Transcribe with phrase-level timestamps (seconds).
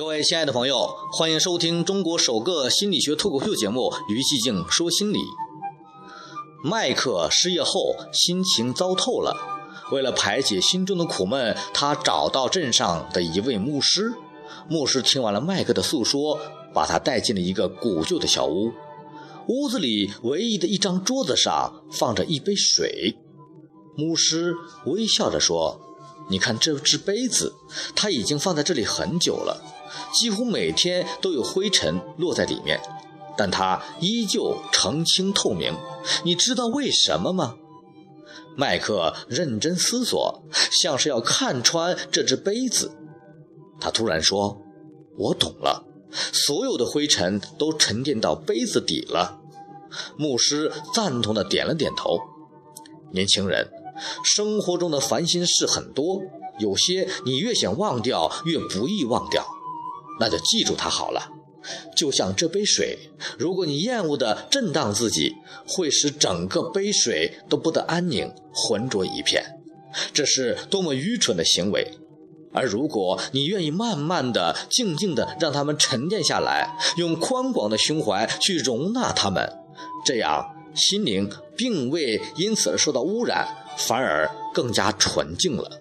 [0.00, 3.80] 各位亲爱的朋友，欢迎收听中国首个心理学脱口秀节目
[4.10, 5.18] 《于寂静说心理》。
[6.64, 9.36] 麦克失业后心情糟透了，
[9.92, 14.14] 为了排解心中的苦闷，他找到镇上的一位牧师。
[14.70, 16.40] 牧师听完了麦克的诉说，
[16.72, 18.72] 把他带进了一个古旧的小屋。
[19.48, 23.18] 屋子里唯一的一张桌子上放着一杯水。
[23.98, 24.54] 牧师
[24.86, 25.78] 微笑着说
[26.30, 27.52] ：“你看这只杯子，
[27.94, 29.62] 它已经放在这里很久了。”
[30.14, 32.80] 几乎每天都有灰尘落在里面，
[33.36, 35.74] 但它依旧澄清透明。
[36.24, 37.56] 你知道为什么吗？
[38.56, 40.42] 麦克认真思索，
[40.82, 42.96] 像是要看穿这只杯子。
[43.80, 44.60] 他突然说
[45.16, 49.40] ：“我懂了，所有的灰尘都沉淀到杯子底了。”
[50.18, 52.18] 牧师赞同地点了点头。
[53.12, 53.68] 年轻人，
[54.24, 56.20] 生活中的烦心事很多，
[56.58, 59.46] 有些你越想忘掉，越不易忘掉。
[60.20, 61.32] 那就记住它好了，
[61.96, 62.98] 就像这杯水，
[63.38, 65.34] 如果你厌恶的震荡自己，
[65.66, 69.42] 会使整个杯水都不得安宁，浑浊一片。
[70.12, 71.98] 这是多么愚蠢的行为！
[72.52, 79.50] 而如果你愿意慢慢的、静静的让它们沉淀下来，用宽广的胸怀去容纳它们，
[80.04, 85.80] 这样心灵并未因此而受到污染，反而更加纯净了。